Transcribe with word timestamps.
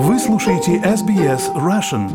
Вы 0.00 0.20
слушаете 0.20 0.76
SBS 0.76 1.52
Russian. 1.56 2.08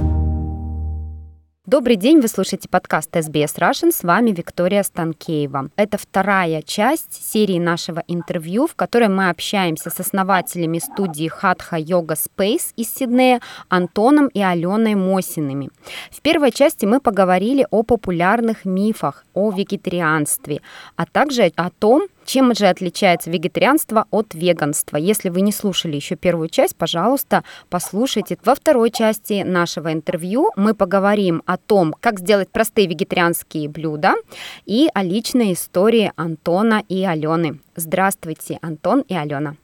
Добрый 1.66 1.98
день, 1.98 2.22
вы 2.22 2.30
слушаете 2.30 2.70
подкаст 2.70 3.14
SBS 3.14 3.58
Russian, 3.58 3.92
с 3.92 4.04
вами 4.04 4.32
Виктория 4.32 4.84
Станкеева. 4.84 5.70
Это 5.76 5.98
вторая 5.98 6.62
часть 6.62 7.14
серии 7.30 7.60
нашего 7.60 8.02
интервью, 8.08 8.68
в 8.68 8.76
которой 8.76 9.10
мы 9.10 9.30
общаемся 9.30 9.90
с 9.90 10.00
основателями 10.00 10.80
студии 10.80 11.28
Хатха 11.28 11.76
Йога 11.76 12.14
Space 12.14 12.72
из 12.78 12.94
Сиднея 12.94 13.42
Антоном 13.68 14.28
и 14.28 14.42
Аленой 14.42 14.96
Мосиными. 14.96 15.70
В 16.10 16.22
первой 16.22 16.52
части 16.52 16.86
мы 16.86 17.02
поговорили 17.02 17.68
о 17.70 17.84
популярных 17.84 18.64
мифах 18.64 19.26
о 19.34 19.52
вегетарианстве, 19.52 20.62
а 20.96 21.06
также 21.06 21.52
о 21.58 21.70
том, 21.70 22.04
чем 22.26 22.54
же 22.56 22.68
отличается 22.68 23.30
вегетарианство 23.30 24.06
от 24.12 24.34
веганства? 24.34 24.98
Если 24.98 25.30
вы 25.30 25.42
не 25.42 25.52
слушали 25.52 25.96
еще 25.96 26.16
первую 26.16 26.50
часть, 26.50 26.76
пожалуйста, 26.76 27.44
послушайте. 27.70 28.38
Во 28.44 28.56
второй 28.56 28.92
части 28.92 29.44
нашего 29.44 29.94
интервью 29.94 30.52
мы 30.56 30.74
поговорим 30.74 31.44
о 31.46 31.58
том, 31.58 31.94
как 32.00 32.20
сделать 32.20 32.50
простые 32.50 32.88
вегетарианские 32.88 33.70
блюда 33.70 34.16
и 34.66 34.90
о 34.94 35.04
личной 35.04 35.54
истории 35.54 36.12
Антона 36.16 36.84
и 36.90 37.04
Алены. 37.04 37.60
Здравствуйте, 37.76 38.60
Антон 38.62 39.02
и 39.02 39.16
Алена. 39.16 39.56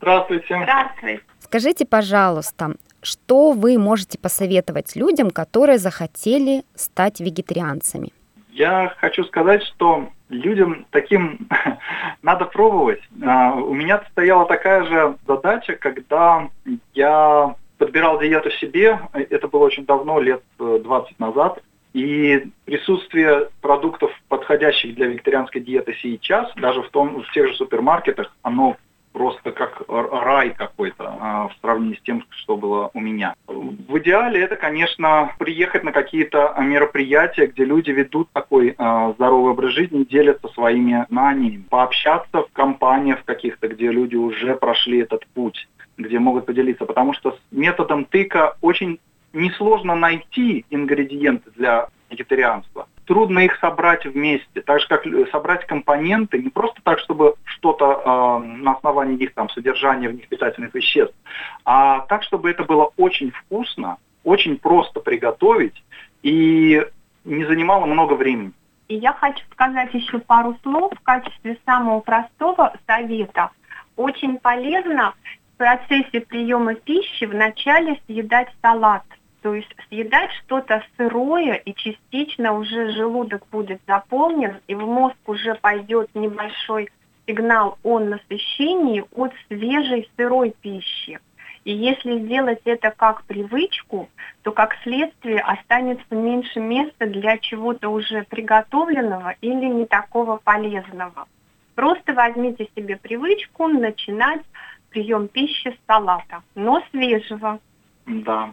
Здравствуйте. 0.00 0.56
Здравствуйте. 0.62 1.20
Скажите, 1.40 1.84
пожалуйста, 1.84 2.74
что 3.02 3.52
вы 3.52 3.78
можете 3.78 4.18
посоветовать 4.18 4.96
людям, 4.96 5.30
которые 5.30 5.78
захотели 5.78 6.64
стать 6.74 7.20
вегетарианцами? 7.20 8.12
Я 8.52 8.94
хочу 8.98 9.24
сказать, 9.24 9.62
что 9.62 10.08
людям 10.30 10.86
таким 10.90 11.48
надо 12.22 12.46
пробовать. 12.46 13.02
А, 13.22 13.54
у 13.54 13.74
меня 13.74 14.02
стояла 14.10 14.46
такая 14.46 14.84
же 14.84 15.16
задача, 15.26 15.74
когда 15.74 16.48
я 16.94 17.54
подбирал 17.78 18.18
диету 18.20 18.50
себе, 18.50 19.00
это 19.12 19.48
было 19.48 19.64
очень 19.64 19.86
давно, 19.86 20.20
лет 20.20 20.42
20 20.58 21.10
э, 21.10 21.14
назад, 21.18 21.62
и 21.92 22.46
присутствие 22.64 23.48
продуктов, 23.60 24.12
подходящих 24.28 24.94
для 24.94 25.06
вегетарианской 25.06 25.60
диеты 25.60 25.96
сейчас, 26.00 26.52
даже 26.54 26.82
в, 26.82 26.90
том, 26.90 27.22
в 27.22 27.32
тех 27.32 27.48
же 27.48 27.54
супермаркетах, 27.54 28.36
оно 28.42 28.76
просто 29.12 29.52
как 29.52 29.82
рай 29.88 30.50
какой-то 30.50 31.16
а, 31.20 31.48
в 31.48 31.52
сравнении 31.60 31.96
с 31.96 32.02
тем, 32.02 32.24
что 32.30 32.56
было 32.56 32.90
у 32.94 33.00
меня. 33.00 33.34
В 33.46 33.98
идеале 33.98 34.40
это, 34.40 34.56
конечно, 34.56 35.32
приехать 35.38 35.84
на 35.84 35.92
какие-то 35.92 36.54
мероприятия, 36.58 37.46
где 37.46 37.64
люди 37.64 37.90
ведут 37.90 38.28
такой 38.32 38.74
а, 38.78 39.12
здоровый 39.12 39.52
образ 39.52 39.72
жизни, 39.72 40.04
делятся 40.04 40.48
своими 40.48 41.06
знаниями, 41.10 41.64
пообщаться 41.68 42.42
в 42.42 42.52
компаниях 42.52 43.24
каких-то, 43.24 43.68
где 43.68 43.90
люди 43.90 44.16
уже 44.16 44.54
прошли 44.56 44.98
этот 44.98 45.26
путь 45.28 45.68
где 45.96 46.18
могут 46.18 46.46
поделиться, 46.46 46.86
потому 46.86 47.12
что 47.12 47.32
с 47.32 47.38
методом 47.50 48.06
тыка 48.06 48.56
очень 48.62 48.98
несложно 49.34 49.94
найти 49.94 50.64
ингредиенты 50.70 51.50
для 51.50 51.88
вегетарианства 52.10 52.88
трудно 53.10 53.40
их 53.40 53.58
собрать 53.58 54.04
вместе, 54.04 54.62
так 54.62 54.78
же 54.78 54.86
как 54.86 55.04
собрать 55.32 55.66
компоненты 55.66 56.38
не 56.38 56.48
просто 56.48 56.80
так, 56.84 57.00
чтобы 57.00 57.34
что-то 57.42 57.84
э, 58.04 58.46
на 58.46 58.74
основании 58.74 59.16
их 59.16 59.34
там 59.34 59.50
содержания 59.50 60.08
в 60.08 60.14
них 60.14 60.28
питательных 60.28 60.72
веществ, 60.72 61.16
а 61.64 62.02
так, 62.02 62.22
чтобы 62.22 62.48
это 62.48 62.62
было 62.62 62.92
очень 62.96 63.32
вкусно, 63.32 63.96
очень 64.22 64.58
просто 64.58 65.00
приготовить 65.00 65.82
и 66.22 66.86
не 67.24 67.44
занимало 67.46 67.84
много 67.86 68.14
времени. 68.14 68.52
И 68.86 68.94
я 68.94 69.12
хочу 69.12 69.44
сказать 69.50 69.92
еще 69.92 70.20
пару 70.20 70.56
слов 70.62 70.92
в 70.94 71.02
качестве 71.02 71.58
самого 71.66 71.98
простого 71.98 72.74
совета. 72.86 73.50
Очень 73.96 74.38
полезно 74.38 75.14
в 75.54 75.56
процессе 75.58 76.20
приема 76.20 76.76
пищи 76.76 77.24
вначале 77.24 77.98
съедать 78.06 78.50
салат– 78.62 79.02
то 79.42 79.54
есть 79.54 79.74
съедать 79.88 80.30
что-то 80.44 80.82
сырое, 80.96 81.54
и 81.54 81.74
частично 81.74 82.52
уже 82.52 82.92
желудок 82.92 83.46
будет 83.50 83.80
заполнен, 83.86 84.58
и 84.66 84.74
в 84.74 84.86
мозг 84.86 85.16
уже 85.26 85.54
пойдет 85.54 86.14
небольшой 86.14 86.90
сигнал 87.26 87.78
о 87.82 88.00
насыщении 88.00 89.04
от 89.14 89.32
свежей 89.48 90.10
сырой 90.16 90.54
пищи. 90.60 91.20
И 91.64 91.72
если 91.72 92.18
сделать 92.20 92.62
это 92.64 92.90
как 92.90 93.24
привычку, 93.24 94.08
то 94.42 94.52
как 94.52 94.76
следствие 94.82 95.40
останется 95.40 96.14
меньше 96.14 96.58
места 96.58 97.06
для 97.06 97.36
чего-то 97.38 97.90
уже 97.90 98.24
приготовленного 98.24 99.34
или 99.42 99.66
не 99.66 99.84
такого 99.84 100.38
полезного. 100.38 101.28
Просто 101.74 102.14
возьмите 102.14 102.68
себе 102.74 102.96
привычку 102.96 103.68
начинать 103.68 104.42
прием 104.90 105.28
пищи 105.28 105.70
с 105.70 105.86
салата, 105.86 106.42
но 106.54 106.82
свежего. 106.90 107.60
Да, 108.06 108.52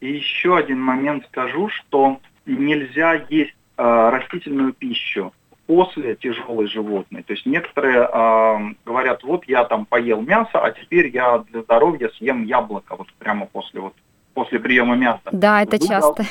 и 0.00 0.12
еще 0.12 0.56
один 0.56 0.80
момент 0.80 1.26
скажу, 1.26 1.68
что 1.68 2.20
нельзя 2.44 3.14
есть 3.28 3.54
э, 3.76 4.08
растительную 4.10 4.72
пищу 4.72 5.32
после 5.66 6.14
тяжелой 6.14 6.68
животной. 6.68 7.22
То 7.22 7.32
есть 7.32 7.44
некоторые 7.46 8.08
э, 8.10 8.74
говорят, 8.84 9.22
вот 9.24 9.44
я 9.46 9.64
там 9.64 9.84
поел 9.84 10.20
мясо, 10.20 10.60
а 10.60 10.70
теперь 10.70 11.08
я 11.08 11.38
для 11.50 11.62
здоровья 11.62 12.10
съем 12.16 12.44
яблоко 12.44 12.96
вот 12.96 13.12
прямо 13.18 13.46
после 13.46 13.80
вот 13.80 13.94
после 14.34 14.60
приема 14.60 14.96
мяса. 14.96 15.22
Да, 15.32 15.62
это 15.62 15.78
Вы 15.78 15.88
часто. 15.88 16.24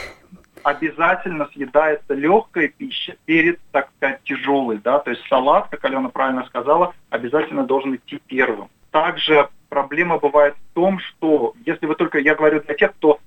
Обязательно 0.64 1.48
съедается 1.54 2.14
легкая 2.14 2.70
пища 2.70 3.16
перед, 3.26 3.60
так 3.72 3.90
сказать, 3.98 4.22
тяжелой, 4.24 4.78
да, 4.78 5.00
то 5.00 5.12
есть 5.12 5.22
салат, 5.28 5.70
как 5.70 5.84
Алена 5.86 6.10
правильно 6.10 6.44
сказала, 6.46 6.94
обязательно 7.10 7.66
должен 7.66 7.96
идти 7.96 8.20
первым. 8.26 8.70
Также 8.92 9.50
проблема 9.70 10.18
бывает 10.18 10.56
в 10.56 10.74
том, 10.74 11.00
что 11.00 11.54
если 11.66 11.86
вы 11.86 11.96
только, 11.96 12.20
я 12.20 12.34
говорю 12.36 12.62
для 12.62 12.74
тех, 12.74 12.94
кто 12.94 13.20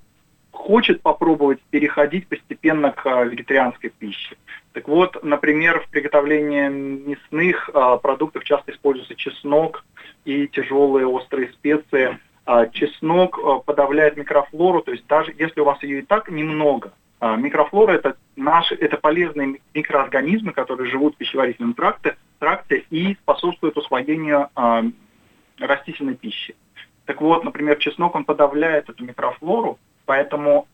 хочет 0.58 1.00
попробовать 1.02 1.60
переходить 1.70 2.26
постепенно 2.26 2.90
к 2.90 3.06
а, 3.06 3.24
вегетарианской 3.24 3.90
пище. 3.90 4.36
Так 4.72 4.88
вот, 4.88 5.22
например, 5.22 5.80
в 5.80 5.88
приготовлении 5.88 6.68
мясных 6.68 7.70
а, 7.72 7.96
продуктов 7.96 8.44
часто 8.44 8.72
используется 8.72 9.14
чеснок 9.14 9.84
и 10.24 10.48
тяжелые 10.48 11.06
острые 11.06 11.52
специи. 11.52 12.18
А, 12.44 12.66
чеснок 12.66 13.64
подавляет 13.64 14.16
микрофлору, 14.16 14.82
то 14.82 14.90
есть 14.90 15.06
даже 15.06 15.32
если 15.38 15.60
у 15.60 15.64
вас 15.64 15.82
ее 15.82 16.00
и 16.00 16.02
так 16.02 16.28
немного, 16.28 16.92
микрофлора 17.20 17.92
это 17.92 18.16
наши, 18.36 18.74
это 18.74 18.96
полезные 18.96 19.60
микроорганизмы, 19.74 20.52
которые 20.52 20.90
живут 20.90 21.14
в 21.14 21.18
пищеварительном 21.18 21.74
тракте, 21.74 22.16
тракте 22.38 22.84
и 22.90 23.14
способствуют 23.22 23.76
усвоению 23.76 24.48
растительной 25.58 26.14
пищи. 26.14 26.54
Так 27.06 27.20
вот, 27.20 27.42
например, 27.42 27.76
чеснок, 27.76 28.14
он 28.14 28.24
подавляет 28.24 28.88
эту 28.88 29.04
микрофлору, 29.04 29.78
Поэтому 30.08 30.66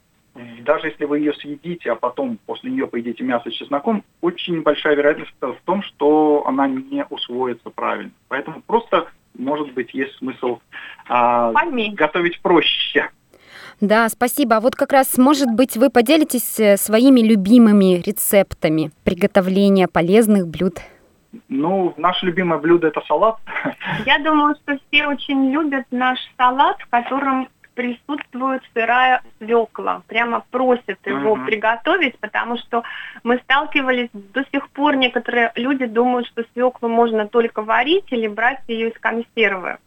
даже 0.61 0.87
если 0.87 1.07
вы 1.07 1.19
ее 1.19 1.35
съедите, 1.35 1.91
а 1.91 1.97
потом 1.97 2.39
после 2.47 2.71
нее 2.71 2.87
поедите 2.87 3.25
мясо 3.25 3.51
с 3.51 3.55
чесноком, 3.55 4.05
очень 4.21 4.63
большая 4.63 4.95
вероятность 4.95 5.33
в 5.41 5.57
том, 5.65 5.83
что 5.83 6.45
она 6.47 6.69
не 6.69 7.05
усвоится 7.11 7.71
правильно. 7.71 8.13
Поэтому 8.29 8.63
просто, 8.65 9.09
может 9.37 9.73
быть, 9.73 9.93
есть 9.93 10.15
смысл 10.19 10.61
а, 11.09 11.53
готовить 11.95 12.41
проще. 12.43 13.11
Да, 13.81 14.09
спасибо. 14.09 14.57
А 14.57 14.61
вот 14.61 14.77
как 14.77 14.93
раз, 14.93 15.19
может 15.19 15.51
быть, 15.51 15.77
вы 15.77 15.91
поделитесь 15.91 16.61
э, 16.61 16.77
своими 16.77 17.21
любимыми 17.21 18.01
рецептами 18.07 18.93
приготовления 19.03 19.89
полезных 19.89 20.47
блюд? 20.47 20.79
Ну, 21.49 21.93
наше 21.97 22.27
любимое 22.27 22.61
блюдо 22.61 22.87
это 22.87 23.01
салат. 23.09 23.39
Я 24.07 24.21
думаю, 24.21 24.55
что 24.63 24.79
все 24.87 25.09
очень 25.09 25.51
любят 25.51 25.87
наш 25.91 26.21
салат, 26.37 26.77
в 26.81 26.89
котором 26.89 27.49
присутствует 27.75 28.63
сырая 28.73 29.23
свекла. 29.39 30.03
Прямо 30.07 30.45
просят 30.51 30.99
его 31.05 31.37
uh-huh. 31.37 31.45
приготовить, 31.45 32.19
потому 32.19 32.57
что 32.59 32.83
мы 33.23 33.39
сталкивались 33.39 34.11
до 34.13 34.45
сих 34.53 34.69
пор, 34.71 34.97
некоторые 34.97 35.53
люди 35.57 35.87
думают, 35.87 36.27
что 36.29 36.45
свеклу 36.53 36.89
можно 36.89 37.27
только 37.27 37.63
варить 37.63 38.07
или 38.11 38.29
брать 38.29 38.61
ее 38.69 38.91
из 38.91 38.99
консервы. 38.99 39.79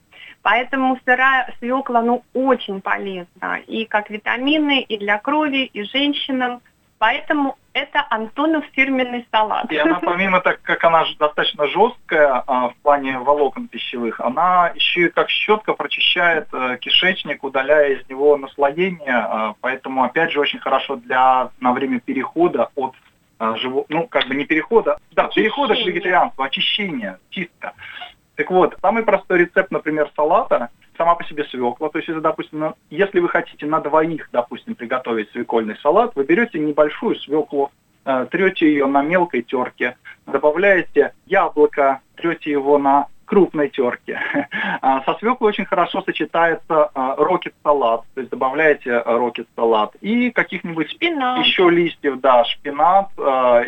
Поэтому 0.42 0.98
сырая 1.04 1.54
свекла, 1.60 2.02
ну, 2.02 2.24
очень 2.34 2.80
полезна 2.82 3.60
и 3.68 3.86
как 3.86 4.10
витамины, 4.10 4.82
и 4.82 4.98
для 4.98 5.18
крови, 5.18 5.70
и 5.74 5.84
женщинам. 5.84 6.62
Поэтому 7.00 7.58
это 7.74 8.06
Антонов 8.10 8.66
фирменный 8.74 9.28
салат. 9.32 9.72
И 9.72 9.78
она 9.78 10.00
помимо 10.00 10.42
так, 10.42 10.62
как 10.64 10.84
она 10.84 11.06
достаточно 11.20 11.68
жесткая 11.68 12.44
а, 12.48 12.70
в 12.70 12.76
плане 12.78 13.20
волокон 13.20 13.68
пищевых, 13.68 14.20
она 14.20 14.72
еще 14.74 15.06
и 15.06 15.10
как 15.10 15.30
щетка 15.30 15.74
прочищает 15.74 16.48
а, 16.54 16.78
кишечник, 16.78 17.44
удаляя 17.44 17.94
из 17.94 18.10
него 18.10 18.36
наслоение. 18.38 19.16
А, 19.16 19.54
поэтому 19.62 20.04
опять 20.04 20.32
же 20.32 20.40
очень 20.40 20.60
хорошо 20.60 20.96
для 20.96 21.52
на 21.60 21.72
время 21.72 22.00
перехода 22.00 22.70
от 22.74 22.96
а, 23.38 23.56
живо, 23.58 23.86
ну 23.90 24.08
как 24.08 24.28
бы 24.28 24.34
не 24.34 24.46
перехода, 24.46 24.98
да, 25.12 25.26
очищение. 25.26 25.50
перехода 25.50 25.76
к 25.76 25.86
вегетарианству, 25.86 26.44
очищения, 26.44 27.20
чистка. 27.30 27.74
Так 28.38 28.52
вот, 28.52 28.78
самый 28.82 29.04
простой 29.04 29.40
рецепт, 29.40 29.72
например, 29.72 30.10
салата– 30.16 30.70
сама 30.98 31.16
по 31.16 31.24
себе 31.24 31.44
свекла. 31.46 31.90
То 31.90 31.98
есть, 32.00 32.08
если, 32.08 32.22
допустим, 32.22 32.76
если 32.90 33.20
вы 33.20 33.30
хотите 33.30 33.66
на 33.66 33.80
двоих, 33.80 34.30
допустим, 34.32 34.76
приготовить 34.76 35.32
свекольный 35.32 35.76
салат, 35.78 36.12
вы 36.16 36.24
берете 36.24 36.60
небольшую 36.60 37.16
свеклу, 37.16 37.72
э, 38.06 38.28
трете 38.30 38.68
ее 38.68 38.86
на 38.86 39.02
мелкой 39.02 39.42
терке, 39.42 39.98
добавляете 40.26 41.14
яблоко, 41.26 42.02
трете 42.16 42.52
его 42.52 42.78
на 42.78 43.08
крупной 43.28 43.70
терки. 43.70 44.18
А, 44.80 45.04
со 45.04 45.16
свеклой 45.16 45.50
очень 45.50 45.66
хорошо 45.66 46.02
сочетается 46.02 46.92
рокет-салат, 46.94 48.04
то 48.14 48.22
есть 48.22 48.32
добавляете 48.32 49.00
рокет-салат 49.00 49.96
и 50.02 50.30
каких-нибудь 50.32 50.92
Шпинат. 50.92 51.46
еще 51.46 51.70
листьев, 51.70 52.20
да, 52.22 52.46
шпинат 52.46 53.10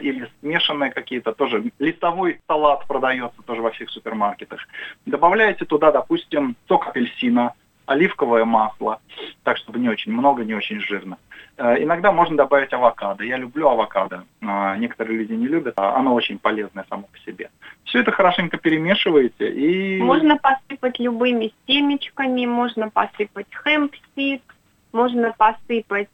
или 0.01 0.29
смешанные 0.39 0.91
какие-то, 0.91 1.33
тоже 1.33 1.63
листовой 1.79 2.39
салат 2.47 2.85
продается 2.87 3.41
тоже 3.45 3.61
во 3.61 3.71
всех 3.71 3.89
супермаркетах. 3.89 4.59
Добавляете 5.05 5.65
туда, 5.65 5.91
допустим, 5.91 6.55
сок 6.67 6.87
апельсина, 6.87 7.53
оливковое 7.89 8.45
масло, 8.45 8.99
так 9.43 9.57
чтобы 9.57 9.79
не 9.79 9.89
очень 9.89 10.11
много, 10.11 10.43
не 10.43 10.53
очень 10.53 10.79
жирно. 10.79 11.17
Э, 11.57 11.83
иногда 11.83 12.11
можно 12.11 12.37
добавить 12.37 12.71
авокадо. 12.71 13.23
Я 13.23 13.37
люблю 13.37 13.67
авокадо. 13.67 14.25
Э, 14.41 14.75
некоторые 14.77 15.17
люди 15.17 15.33
не 15.33 15.47
любят. 15.47 15.73
А 15.77 15.95
оно 15.95 16.13
очень 16.13 16.37
полезное 16.37 16.85
само 16.87 17.03
по 17.11 17.17
себе. 17.19 17.49
Все 17.85 18.01
это 18.01 18.11
хорошенько 18.11 18.57
перемешиваете 18.57 19.51
и... 19.51 20.01
Можно 20.01 20.37
посыпать 20.37 20.99
любыми 20.99 21.51
семечками, 21.67 22.45
можно 22.45 22.89
посыпать 22.89 23.47
хэмпсид, 23.51 24.43
можно 24.91 25.33
посыпать 25.35 26.09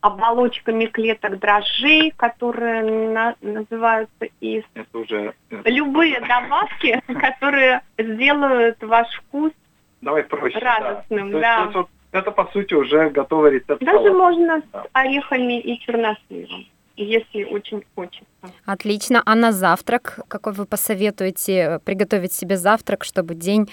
оболочками 0.00 0.86
клеток 0.86 1.38
дрожжей, 1.38 2.12
которые 2.16 2.82
на, 3.10 3.36
называются 3.40 4.26
из... 4.40 4.64
Это 4.74 4.98
уже... 4.98 5.34
Любые 5.64 6.20
добавки, 6.20 7.00
которые 7.06 7.82
сделают 7.98 8.82
ваш 8.82 9.08
вкус 9.14 9.52
Давай 10.00 10.22
проще. 10.24 10.58
Радостным, 10.58 11.32
да. 11.32 11.40
да. 11.40 11.66
Это, 11.70 11.84
это, 12.12 12.30
по 12.30 12.46
сути, 12.52 12.74
уже 12.74 13.10
готовый 13.10 13.52
рецепт 13.52 13.82
Даже 13.82 13.98
салата. 13.98 14.12
можно 14.16 14.62
Да. 14.72 14.82
с 14.84 14.86
орехами 14.92 15.60
и 15.60 15.78
черносливом, 15.80 16.66
если 16.96 17.44
очень 17.44 17.84
хочется. 17.94 18.24
Отлично. 18.64 19.22
А 19.26 19.34
на 19.34 19.52
завтрак 19.52 20.20
какой 20.28 20.52
вы 20.52 20.64
посоветуете 20.66 21.52
э, 21.58 21.78
приготовить 21.80 22.32
себе 22.32 22.56
завтрак, 22.56 23.04
чтобы 23.04 23.34
день 23.34 23.68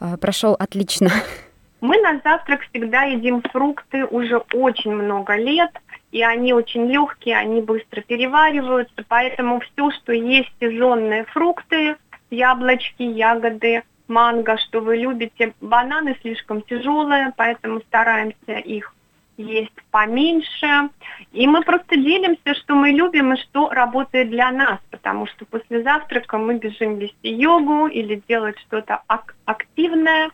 э, 0.00 0.16
прошел 0.20 0.54
отлично? 0.58 1.10
Мы 1.80 1.96
на 2.02 2.20
завтрак 2.22 2.60
всегда 2.68 3.04
едим 3.04 3.40
фрукты 3.40 4.04
уже 4.04 4.36
очень 4.52 4.92
много 4.92 5.36
лет, 5.36 5.70
и 6.12 6.22
они 6.22 6.52
очень 6.52 6.84
легкие, 6.92 7.38
они 7.38 7.62
быстро 7.62 8.02
перевариваются, 8.02 9.02
поэтому 9.08 9.60
все, 9.60 9.90
что 9.92 10.12
есть 10.12 10.50
сезонные 10.60 11.24
фрукты, 11.24 11.96
яблочки, 12.30 13.02
ягоды, 13.02 13.82
манго, 14.10 14.58
что 14.58 14.80
вы 14.80 14.98
любите. 14.98 15.54
Бананы 15.62 16.16
слишком 16.20 16.60
тяжелые, 16.60 17.32
поэтому 17.36 17.80
стараемся 17.80 18.58
их 18.58 18.94
есть 19.40 19.72
поменьше. 19.90 20.90
И 21.32 21.46
мы 21.46 21.62
просто 21.62 21.96
делимся, 21.96 22.54
что 22.54 22.74
мы 22.74 22.90
любим 22.90 23.32
и 23.32 23.40
что 23.40 23.70
работает 23.70 24.30
для 24.30 24.50
нас, 24.50 24.78
потому 24.90 25.26
что 25.26 25.44
после 25.46 25.82
завтрака 25.82 26.38
мы 26.38 26.58
бежим 26.58 26.98
вести 26.98 27.28
йогу 27.32 27.86
или 27.86 28.22
делать 28.28 28.58
что-то 28.60 29.02
ак- 29.06 29.34
активное. 29.44 30.30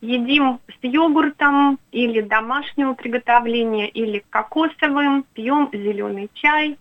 Едим 0.00 0.58
с 0.68 0.84
йогуртом 0.84 1.78
или 1.92 2.22
домашнего 2.22 2.94
приготовления, 2.94 3.88
или 3.88 4.24
кокосовым, 4.30 5.24
пьем 5.32 5.70
зеленый 5.72 6.28
чай. 6.34 6.76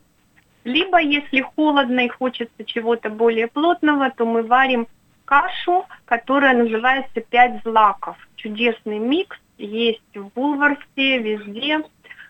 Либо, 0.64 1.00
если 1.00 1.42
холодно 1.42 2.02
и 2.02 2.10
хочется 2.10 2.64
чего-то 2.66 3.10
более 3.10 3.48
плотного, 3.48 4.10
то 4.10 4.26
мы 4.26 4.42
варим 4.42 4.88
кашу, 5.31 5.86
которая 6.04 6.54
называется 6.57 7.22
«Пять 7.22 7.63
злаков». 7.63 8.18
Чудесный 8.36 9.00
микс, 9.00 9.38
есть 9.57 10.01
в 10.13 10.28
Булварсе, 10.36 11.19
везде. 11.19 11.80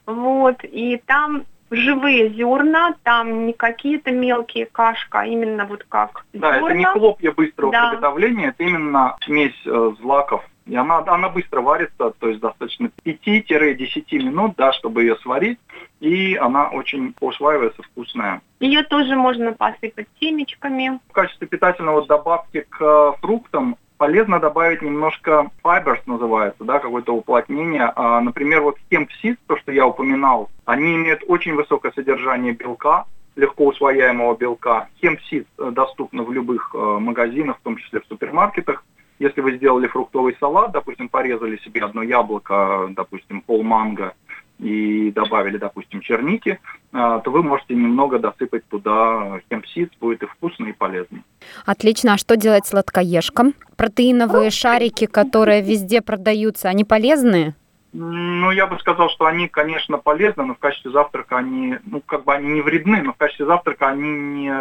Вот, 0.06 0.57
и 0.63 1.01
там 1.07 1.45
живые 1.71 2.30
зерна, 2.30 2.94
там 3.01 3.48
не 3.48 3.53
какие-то 3.53 4.12
мелкие 4.12 4.68
кашка, 4.68 5.21
а 5.21 5.25
именно 5.25 5.65
вот 5.65 5.83
как 5.89 6.25
Да, 6.33 6.53
зерна. 6.53 6.68
это 6.68 6.77
не 6.77 6.86
хлопья 6.86 7.31
быстрого 7.31 7.71
Да. 7.71 7.89
приготовления, 7.89 8.50
это 8.50 8.63
именно 8.63 9.18
смесь 9.21 9.59
э, 9.65 9.92
злаков. 10.00 10.44
И 10.66 10.75
она, 10.75 11.00
она 11.08 11.30
быстро 11.30 11.62
варится, 11.62 12.12
то 12.19 12.28
есть 12.28 12.40
достаточно 12.40 12.92
5-10 13.06 14.18
минут, 14.19 14.56
да, 14.58 14.72
чтобы 14.74 15.02
ее 15.02 15.16
сварить, 15.18 15.60
и 16.00 16.36
она 16.36 16.69
очень 16.69 17.13
усваивается 17.19 17.81
вкусная. 17.84 18.42
Ее 18.60 18.84
тоже 18.84 19.16
можно 19.16 19.54
посыпать 19.54 20.08
семечками. 20.19 21.00
В 21.10 21.13
качестве 21.13 21.48
питательного 21.48 22.06
добавки 22.06 22.66
к 22.69 22.81
э, 22.81 23.12
фруктам 23.22 23.75
полезно 24.02 24.40
добавить 24.40 24.81
немножко 24.81 25.52
fibers 25.63 26.02
называется, 26.08 26.64
да, 26.64 26.80
какое-то 26.80 27.14
уплотнение. 27.14 27.92
А, 27.96 28.19
например, 28.19 28.62
вот 28.62 28.78
hemp 28.90 29.10
seeds, 29.24 29.38
то, 29.46 29.57
что 29.57 29.72
я 29.72 29.86
упоминал, 29.86 30.50
они 30.66 30.96
имеют 30.96 31.24
очень 31.28 31.54
высокое 31.54 31.92
содержание 31.92 32.54
белка, 32.54 33.06
легко 33.36 33.68
усвояемого 33.68 34.36
белка. 34.36 34.90
Hemp 35.04 35.19
seeds 35.31 35.46
э, 35.60 35.69
доступны 35.72 36.24
в 36.24 36.31
любых 36.31 36.72
э, 36.74 36.78
магазинах, 36.78 37.57
в 37.57 37.62
том 37.62 37.78
числе 37.78 38.00
в 38.00 38.06
супермаркетах. 38.07 38.84
Если 39.21 39.39
вы 39.39 39.57
сделали 39.57 39.85
фруктовый 39.85 40.35
салат, 40.39 40.71
допустим, 40.71 41.07
порезали 41.07 41.57
себе 41.57 41.81
одно 41.81 42.01
яблоко, 42.01 42.89
допустим, 42.89 43.41
пол 43.41 43.62
манго, 43.62 44.15
и 44.57 45.12
добавили, 45.12 45.57
допустим, 45.57 46.01
черники, 46.01 46.59
а, 46.91 47.19
то 47.19 47.29
вы 47.29 47.44
можете 47.44 47.75
немного 47.75 48.18
досыпать 48.18 48.65
туда 48.65 49.39
хемпсид, 49.47 49.91
будет 50.00 50.23
и 50.23 50.25
вкусно, 50.25 50.65
и 50.65 50.71
полезно. 50.71 51.19
Отлично. 51.68 52.13
А 52.13 52.18
что 52.18 52.35
делать 52.35 52.65
сладкоежкам? 52.65 53.53
Протеиновые 53.77 54.50
шарики, 54.50 55.06
которые 55.06 55.62
везде 55.62 56.01
продаются, 56.01 56.69
они 56.69 56.83
полезные? 56.83 57.53
Ну, 57.94 58.50
я 58.50 58.65
бы 58.65 58.79
сказал, 58.79 59.09
что 59.09 59.25
они, 59.25 59.47
конечно, 59.47 60.00
полезны, 60.00 60.45
но 60.45 60.56
в 60.56 60.59
качестве 60.59 60.89
завтрака 60.89 61.38
они, 61.38 61.77
ну, 61.85 62.01
как 62.03 62.23
бы 62.23 62.33
они 62.33 62.53
не 62.53 62.62
вредны, 62.62 63.03
но 63.03 63.13
в 63.13 63.18
качестве 63.18 63.45
завтрака 63.45 63.89
они 63.89 64.09
не... 64.09 64.51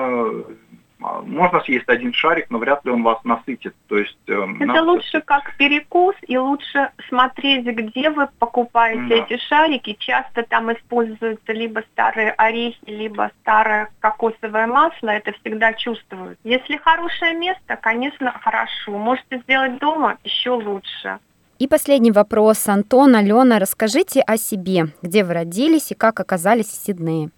Можно 1.01 1.61
съесть 1.63 1.89
один 1.89 2.13
шарик, 2.13 2.51
но 2.51 2.59
вряд 2.59 2.85
ли 2.85 2.91
он 2.91 3.03
вас 3.03 3.19
насытит. 3.25 3.75
То 3.89 3.97
есть... 3.99 4.19
э, 4.29 4.33
Это 4.33 4.65
надо 4.67 4.83
лучше 4.83 5.21
как 5.23 5.57
перекус, 5.57 6.15
и 6.27 6.37
лучше 6.37 6.91
смотреть, 7.09 7.65
где 7.65 8.11
вы 8.11 8.29
покупаете 8.39 9.09
Да. 9.09 9.15
эти 9.17 9.37
шарики. 9.49 9.97
Часто 9.99 10.43
там 10.43 10.71
используются 10.73 11.53
либо 11.53 11.83
старые 11.93 12.33
орехи, 12.33 12.79
либо 12.87 13.31
старое 13.41 13.89
кокосовое 14.01 14.67
масло. 14.67 15.09
Это 15.09 15.33
всегда 15.41 15.73
чувствуют. 15.73 16.39
Если 16.45 16.77
хорошее 16.77 17.35
место, 17.35 17.77
конечно, 17.77 18.33
хорошо. 18.43 18.93
Можете 18.99 19.39
сделать 19.39 19.79
дома, 19.79 20.19
еще 20.23 20.51
лучше. 20.51 21.19
И 21.59 21.67
последний 21.67 22.13
вопрос. 22.13 22.69
Антон, 22.69 23.15
Алена, 23.15 23.59
расскажите 23.59 24.21
о 24.21 24.37
себе. 24.37 24.89
Где 25.03 25.25
вы 25.25 25.35
родились 25.35 25.93
и 25.93 25.95
как 25.95 26.21
оказались 26.21 26.67
в 26.69 26.85
Сиднее? 26.85 27.31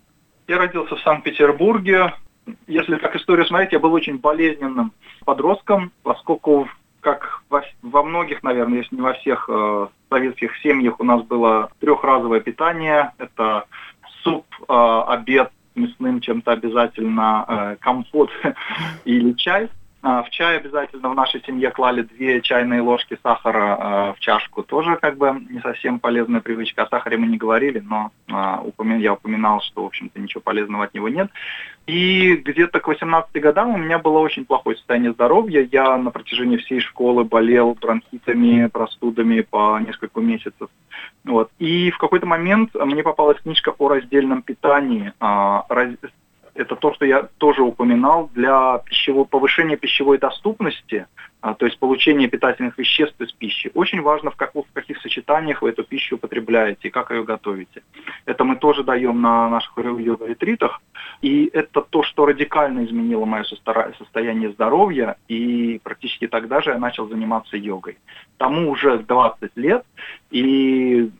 Я 0.48 0.58
родился 0.58 0.96
в 0.96 1.00
Санкт-Петербурге. 1.00 2.12
Если 2.66 2.96
как 2.96 3.14
историю 3.16 3.46
смотреть, 3.46 3.72
я 3.72 3.78
был 3.78 3.92
очень 3.92 4.18
болезненным 4.18 4.92
подростком, 5.24 5.92
поскольку, 6.02 6.68
как 7.00 7.42
во, 7.48 7.62
во 7.82 8.02
многих, 8.02 8.42
наверное, 8.42 8.78
если 8.78 8.96
не 8.96 9.02
во 9.02 9.14
всех 9.14 9.48
э, 9.48 9.88
советских 10.10 10.56
семьях, 10.58 10.98
у 10.98 11.04
нас 11.04 11.22
было 11.22 11.70
трехразовое 11.80 12.40
питание. 12.40 13.12
Это 13.18 13.66
суп, 14.22 14.46
э, 14.68 15.02
обед 15.08 15.50
мясным 15.74 16.20
чем-то 16.20 16.52
обязательно, 16.52 17.44
э, 17.48 17.76
компот 17.80 18.30
или 19.04 19.32
чай. 19.32 19.68
А, 20.04 20.24
В 20.24 20.30
чай 20.30 20.56
обязательно 20.56 21.10
в 21.10 21.14
нашей 21.14 21.40
семье 21.44 21.70
клали 21.70 22.02
две 22.02 22.40
чайные 22.40 22.80
ложки 22.80 23.16
сахара 23.22 24.10
э, 24.10 24.12
в 24.16 24.18
чашку. 24.18 24.64
Тоже 24.64 24.96
как 24.96 25.16
бы 25.16 25.40
не 25.48 25.60
совсем 25.60 26.00
полезная 26.00 26.40
привычка. 26.40 26.82
О 26.82 26.88
сахаре 26.88 27.16
мы 27.16 27.28
не 27.28 27.36
говорили, 27.36 27.78
но 27.78 28.10
а, 28.28 28.64
я 28.98 29.12
упоминал, 29.12 29.60
что, 29.60 29.84
в 29.84 29.86
общем-то, 29.86 30.18
ничего 30.18 30.40
полезного 30.40 30.84
от 30.84 30.94
него 30.94 31.08
нет. 31.08 31.30
И 31.86 32.34
где-то 32.34 32.80
к 32.80 32.88
18 32.88 33.32
годам 33.40 33.74
у 33.74 33.76
меня 33.76 34.00
было 34.00 34.18
очень 34.18 34.44
плохое 34.44 34.76
состояние 34.76 35.12
здоровья. 35.12 35.68
Я 35.70 35.96
на 35.96 36.10
протяжении 36.10 36.56
всей 36.56 36.80
школы 36.80 37.22
болел 37.22 37.78
бронхитами, 37.80 38.66
простудами 38.66 39.42
по 39.42 39.78
несколько 39.78 40.20
месяцев. 40.20 40.68
Вот. 41.24 41.50
И 41.60 41.92
в 41.92 41.98
какой-то 41.98 42.26
момент 42.26 42.74
мне 42.74 43.04
попалась 43.04 43.40
книжка 43.40 43.72
о 43.78 43.88
раздельном 43.88 44.42
питании. 44.42 45.12
Это 46.54 46.76
то, 46.76 46.92
что 46.92 47.06
я 47.06 47.28
тоже 47.38 47.62
упоминал, 47.62 48.30
для 48.34 48.78
пищевого, 48.84 49.24
повышения 49.24 49.76
пищевой 49.76 50.18
доступности, 50.18 51.06
а, 51.40 51.54
то 51.54 51.66
есть 51.66 51.78
получения 51.78 52.28
питательных 52.28 52.76
веществ 52.78 53.20
из 53.20 53.32
пищи. 53.32 53.70
Очень 53.74 54.02
важно, 54.02 54.30
в, 54.30 54.36
как- 54.36 54.54
в 54.54 54.72
каких 54.72 55.00
сочетаниях 55.00 55.62
вы 55.62 55.70
эту 55.70 55.82
пищу 55.82 56.16
употребляете 56.16 56.88
и 56.88 56.90
как 56.90 57.10
ее 57.10 57.24
готовите. 57.24 57.82
Это 58.26 58.44
мы 58.44 58.56
тоже 58.56 58.84
даем 58.84 59.20
на 59.22 59.48
наших 59.48 59.72
йога-ретритах. 59.78 60.80
И 61.22 61.50
это 61.52 61.80
то, 61.80 62.02
что 62.02 62.26
радикально 62.26 62.84
изменило 62.84 63.24
мое 63.24 63.44
состояние 63.98 64.52
здоровья, 64.52 65.16
и 65.28 65.80
практически 65.82 66.28
тогда 66.28 66.60
же 66.60 66.70
я 66.70 66.78
начал 66.78 67.08
заниматься 67.08 67.56
йогой. 67.56 67.98
Тому 68.36 68.70
уже 68.70 68.98
20 68.98 69.56
лет, 69.56 69.84
и 70.30 71.10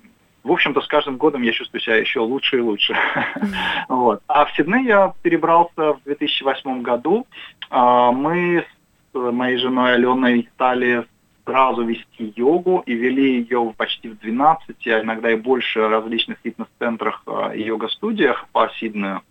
в 0.45 0.51
общем-то, 0.51 0.81
с 0.81 0.87
каждым 0.87 1.17
годом 1.17 1.43
я 1.43 1.53
чувствую 1.53 1.81
себя 1.81 1.97
еще 1.97 2.21
лучше 2.21 2.59
и 2.59 2.61
лучше. 2.61 2.95
Вот. 3.89 4.23
А 4.27 4.45
в 4.45 4.53
Сидней 4.57 4.87
я 4.87 5.13
перебрался 5.23 5.95
в 5.95 6.03
2008 6.05 6.83
году. 6.83 7.27
А, 7.71 8.11
Мы 8.11 8.65
с 9.13 9.33
моей 9.33 9.59
женой 9.59 9.95
Аленой 9.95 10.49
стали 10.55 11.05
сразу 11.45 11.85
вести 11.85 12.33
йогу 12.37 12.83
и 12.87 12.95
вели 12.95 13.41
ее 13.41 13.75
почти 13.77 14.09
в 14.09 14.19
12, 14.19 14.87
а 14.87 15.01
иногда 15.03 15.31
и 15.31 15.37
больше 15.37 15.89
различных 15.89 16.39
фитнес-центрах 16.43 17.25
и 17.55 17.63
йога-студиях 17.63 18.47
по 18.53 18.69
Сиднею. 18.79 19.23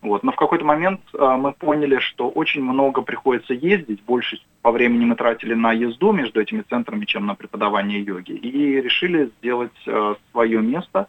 Вот. 0.00 0.22
Но 0.22 0.32
в 0.32 0.36
какой-то 0.36 0.64
момент 0.64 1.00
мы 1.12 1.52
поняли, 1.52 1.98
что 1.98 2.28
очень 2.28 2.62
много 2.62 3.02
приходится 3.02 3.54
ездить, 3.54 4.02
больше 4.02 4.40
по 4.62 4.72
времени 4.72 5.04
мы 5.04 5.14
тратили 5.14 5.54
на 5.54 5.72
езду 5.72 6.12
между 6.12 6.40
этими 6.40 6.62
центрами, 6.62 7.04
чем 7.04 7.26
на 7.26 7.34
преподавание 7.34 8.00
йоги. 8.02 8.32
И 8.32 8.80
решили 8.80 9.30
сделать 9.38 9.72
свое 10.32 10.60
место 10.60 11.06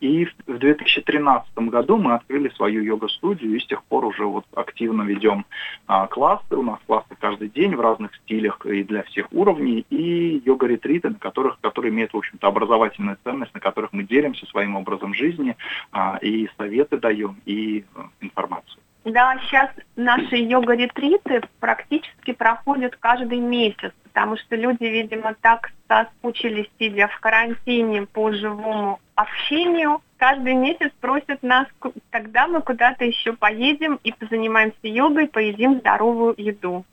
и 0.00 0.26
в 0.46 0.58
2013 0.58 1.58
году 1.58 1.96
мы 1.96 2.14
открыли 2.14 2.48
свою 2.50 2.82
йога-студию 2.82 3.56
и 3.56 3.60
с 3.60 3.66
тех 3.66 3.82
пор 3.84 4.04
уже 4.04 4.24
вот 4.24 4.44
активно 4.54 5.02
ведем 5.02 5.44
а, 5.86 6.06
классы. 6.06 6.54
У 6.54 6.62
нас 6.62 6.78
классы 6.86 7.16
каждый 7.18 7.48
день 7.48 7.74
в 7.74 7.80
разных 7.80 8.14
стилях 8.16 8.64
и 8.64 8.84
для 8.84 9.02
всех 9.04 9.26
уровней, 9.32 9.84
и 9.90 10.42
йога-ретриты, 10.44 11.10
на 11.10 11.18
которых, 11.18 11.58
которые 11.60 11.92
имеют, 11.92 12.12
в 12.12 12.16
общем-то, 12.16 12.46
образовательную 12.46 13.18
ценность, 13.24 13.54
на 13.54 13.60
которых 13.60 13.92
мы 13.92 14.04
делимся 14.04 14.46
своим 14.46 14.76
образом 14.76 15.14
жизни 15.14 15.56
а, 15.92 16.18
и 16.22 16.48
советы 16.56 16.98
даем, 16.98 17.36
и 17.44 17.84
а, 17.94 18.08
информацию. 18.20 18.80
Да, 19.12 19.38
сейчас 19.42 19.70
наши 19.96 20.36
йога-ретриты 20.36 21.40
практически 21.60 22.32
проходят 22.32 22.94
каждый 22.96 23.38
месяц, 23.38 23.92
потому 24.04 24.36
что 24.36 24.54
люди, 24.54 24.84
видимо, 24.84 25.34
так 25.40 25.70
соскучились, 25.88 26.68
сидя 26.78 27.08
в 27.08 27.18
карантине 27.20 28.06
по 28.06 28.30
живому 28.32 29.00
общению. 29.14 30.02
Каждый 30.18 30.54
месяц 30.54 30.90
просят 31.00 31.42
нас, 31.42 31.66
тогда 32.10 32.48
мы 32.48 32.60
куда-то 32.60 33.04
еще 33.04 33.32
поедем 33.32 33.98
и 34.04 34.12
позанимаемся 34.12 34.76
йогой, 34.82 35.28
поедим 35.28 35.78
здоровую 35.78 36.34
еду. 36.36 36.84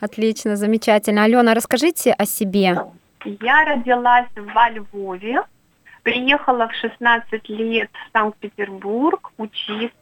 Отлично, 0.00 0.56
замечательно. 0.56 1.24
Алена, 1.24 1.54
расскажите 1.54 2.12
о 2.12 2.26
себе. 2.26 2.76
Я 3.24 3.64
родилась 3.64 4.28
во 4.36 4.68
Львове, 4.68 5.40
приехала 6.02 6.68
в 6.68 6.74
16 6.74 7.48
лет 7.48 7.90
в 7.92 8.12
Санкт-Петербург 8.12 9.32
учиться. 9.38 9.93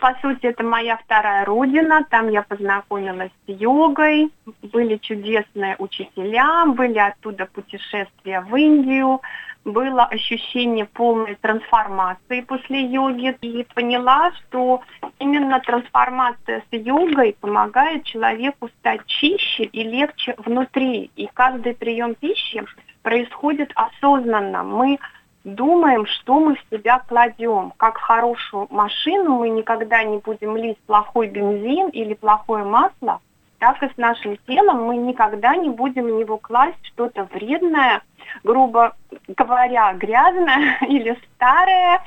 По 0.00 0.16
сути, 0.22 0.46
это 0.46 0.64
моя 0.64 0.96
вторая 0.96 1.44
родина. 1.44 2.06
Там 2.08 2.30
я 2.30 2.42
познакомилась 2.42 3.30
с 3.46 3.50
йогой. 3.50 4.30
Были 4.62 4.96
чудесные 4.96 5.76
учителя, 5.78 6.64
были 6.66 6.98
оттуда 6.98 7.46
путешествия 7.46 8.40
в 8.40 8.56
Индию 8.56 9.20
было 9.64 10.04
ощущение 10.04 10.86
полной 10.86 11.34
трансформации 11.34 12.40
после 12.40 12.82
йоги 12.86 13.36
и 13.42 13.66
поняла, 13.74 14.32
что 14.32 14.80
именно 15.18 15.60
трансформация 15.60 16.62
с 16.70 16.72
йогой 16.72 17.36
помогает 17.38 18.04
человеку 18.04 18.68
стать 18.78 19.04
чище 19.06 19.64
и 19.64 19.82
легче 19.82 20.34
внутри. 20.38 21.10
И 21.16 21.28
каждый 21.34 21.74
прием 21.74 22.14
пищи 22.14 22.64
происходит 23.02 23.70
осознанно. 23.74 24.62
Мы 24.62 24.98
думаем, 25.44 26.06
что 26.06 26.40
мы 26.40 26.56
в 26.56 26.64
себя 26.70 27.00
кладем. 27.08 27.72
Как 27.76 27.98
хорошую 27.98 28.66
машину 28.70 29.38
мы 29.38 29.48
никогда 29.50 30.02
не 30.02 30.18
будем 30.18 30.56
лить 30.56 30.78
плохой 30.86 31.28
бензин 31.28 31.88
или 31.88 32.14
плохое 32.14 32.64
масло, 32.64 33.20
так 33.58 33.82
и 33.82 33.88
с 33.88 33.96
нашим 33.96 34.36
телом 34.46 34.84
мы 34.84 34.96
никогда 34.96 35.54
не 35.54 35.70
будем 35.70 36.04
в 36.04 36.10
него 36.18 36.38
класть 36.38 36.78
что-то 36.82 37.24
вредное, 37.24 38.02
грубо 38.42 38.96
говоря, 39.28 39.92
грязное 39.94 40.78
или 40.88 41.16
старое, 41.34 42.02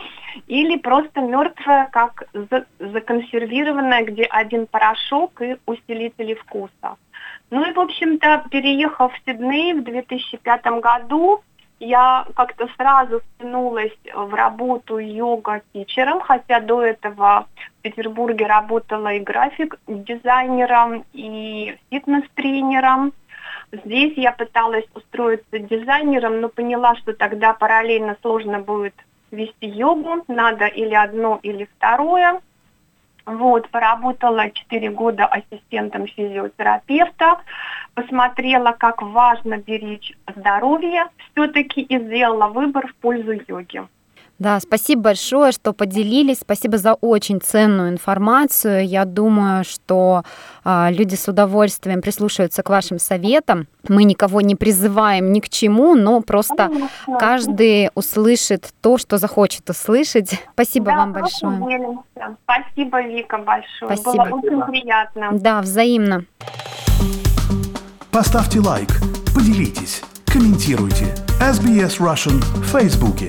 или 0.48 0.78
просто 0.78 1.22
мертвое, 1.22 1.88
как 1.92 2.24
законсервированное, 2.80 4.04
где 4.04 4.24
один 4.24 4.68
порошок 4.68 5.42
и 5.42 5.58
усилители 5.66 6.34
вкуса. 6.34 6.98
Ну 7.52 7.63
и, 7.70 7.72
в 7.72 7.80
общем-то, 7.80 8.46
переехав 8.50 9.13
в 9.13 9.22
Сидней 9.25 9.74
в 9.74 9.84
2005 9.84 10.66
году, 10.82 11.44
я 11.84 12.25
как-то 12.36 12.68
сразу 12.78 13.22
втянулась 13.22 13.94
в 14.13 14.34
работу 14.34 14.98
йога-тичером, 14.98 16.22
хотя 16.22 16.60
до 16.60 16.82
этого 16.82 17.48
в 17.56 17.82
Петербурге 17.82 18.48
работала 18.48 19.13
и 19.13 19.20
график-дизайнером, 19.20 21.04
и 21.13 21.78
фитнес-тренером. 21.90 23.13
Здесь 23.72 24.13
я 24.18 24.32
пыталась 24.32 24.86
устроиться 24.94 25.60
дизайнером, 25.60 26.42
но 26.42 26.50
поняла, 26.50 26.96
что 26.96 27.13
тогда 27.13 27.54
параллельно 27.54 28.16
сложно 28.22 28.60
будет 28.60 28.94
вести 29.32 29.68
йогу, 29.68 30.24
надо 30.28 30.68
или 30.68 30.94
одно, 30.94 31.40
или 31.44 31.68
второе. 31.78 32.40
Вот, 33.25 33.70
поработала 33.70 34.50
4 34.50 34.89
года 34.89 35.25
ассистентом 35.25 36.08
физиотерапевта, 36.08 37.39
посмотрела, 37.94 38.74
как 38.74 39.01
важно 39.01 39.58
беречь 39.58 40.13
здоровье 40.36 41.06
все-таки 41.32 41.82
и 41.82 42.00
сделала 42.00 42.48
выбор 42.48 42.88
в 42.88 42.96
пользу 42.96 43.32
йоги. 43.48 43.88
Да, 44.40 44.60
спасибо 44.60 45.04
большое, 45.04 45.52
что 45.52 45.74
поделились. 45.74 46.40
Спасибо 46.42 46.78
за 46.78 46.96
очень 46.96 47.40
ценную 47.40 47.90
информацию. 47.90 48.86
Я 48.86 49.06
думаю, 49.06 49.63
что 49.63 50.24
э, 50.66 50.88
люди 50.92 51.16
с 51.16 51.28
удовольствием 51.28 52.02
прислушаются 52.02 52.63
к 52.63 52.70
вашим 52.70 53.00
советам. 53.00 53.68
Мы 53.88 54.04
никого 54.04 54.42
не 54.42 54.56
призываем 54.56 55.32
ни 55.32 55.40
к 55.40 55.50
чему, 55.50 55.96
но 55.96 56.22
просто 56.22 56.72
каждый 57.20 57.92
услышит 57.96 58.74
то, 58.82 58.98
что 58.98 59.18
захочет 59.18 59.70
услышать. 59.70 60.42
Спасибо 60.54 60.88
да, 60.88 60.96
вам 60.98 61.13
большое. 61.13 61.58
Делимся. 61.58 62.38
Спасибо, 62.44 63.02
Вика, 63.04 63.38
большое. 63.38 63.96
Спасибо. 63.98 64.25
Было 64.25 64.38
очень 64.40 64.62
приятно. 64.62 65.30
Да, 65.34 65.62
взаимно. 65.62 66.25
Поставьте 68.12 68.60
лайк, 68.60 68.90
поделитесь, 69.34 70.02
комментируйте. 70.25 71.06
SBS 71.40 72.00
Russian 72.00 72.40
в 72.62 72.66
Фейсбуке. 72.66 73.28